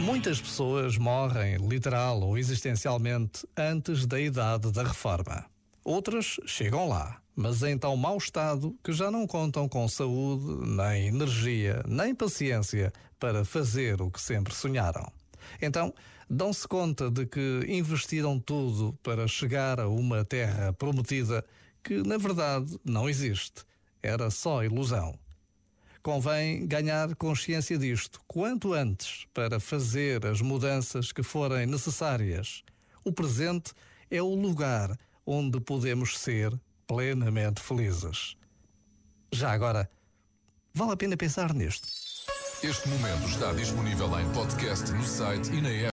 Muitas 0.00 0.40
pessoas 0.40 0.98
morrem, 0.98 1.56
literal 1.56 2.20
ou 2.20 2.36
existencialmente, 2.36 3.46
antes 3.56 4.06
da 4.06 4.20
idade 4.20 4.70
da 4.72 4.82
reforma. 4.82 5.46
Outras 5.84 6.38
chegam 6.46 6.88
lá, 6.88 7.20
mas 7.34 7.62
em 7.62 7.78
tão 7.78 7.96
mau 7.96 8.18
estado 8.18 8.76
que 8.84 8.92
já 8.92 9.10
não 9.10 9.26
contam 9.26 9.68
com 9.68 9.88
saúde, 9.88 10.68
nem 10.68 11.08
energia, 11.08 11.82
nem 11.86 12.14
paciência 12.14 12.92
para 13.18 13.44
fazer 13.44 14.02
o 14.02 14.10
que 14.10 14.20
sempre 14.20 14.54
sonharam. 14.54 15.10
Então, 15.60 15.94
dão-se 16.28 16.66
conta 16.68 17.10
de 17.10 17.26
que 17.26 17.64
investiram 17.68 18.38
tudo 18.38 18.92
para 19.02 19.26
chegar 19.26 19.80
a 19.80 19.88
uma 19.88 20.24
terra 20.24 20.72
prometida 20.72 21.44
que, 21.82 22.02
na 22.02 22.18
verdade, 22.18 22.78
não 22.84 23.08
existe. 23.08 23.64
Era 24.02 24.30
só 24.30 24.64
ilusão. 24.64 25.18
Convém 26.02 26.66
ganhar 26.66 27.14
consciência 27.16 27.76
disto 27.76 28.20
quanto 28.26 28.72
antes 28.72 29.26
para 29.34 29.60
fazer 29.60 30.24
as 30.24 30.40
mudanças 30.40 31.12
que 31.12 31.22
forem 31.22 31.66
necessárias. 31.66 32.62
O 33.04 33.12
presente 33.12 33.72
é 34.10 34.22
o 34.22 34.34
lugar 34.34 34.98
onde 35.26 35.60
podemos 35.60 36.18
ser 36.18 36.58
plenamente 36.86 37.60
felizes. 37.60 38.36
Já 39.30 39.52
agora, 39.52 39.88
vale 40.74 40.92
a 40.92 40.96
pena 40.96 41.16
pensar 41.16 41.52
nisto. 41.54 41.86
Este 42.62 42.88
momento 42.88 43.26
está 43.26 43.52
disponível 43.52 44.20
em 44.20 44.28
podcast 44.32 44.90
no 44.92 45.02
site 45.02 45.50
e 45.50 45.62
na 45.62 45.70
app. 45.70 45.88